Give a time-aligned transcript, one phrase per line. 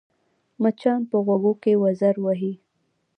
[0.61, 2.53] مچان په غوږو کې وزر وهي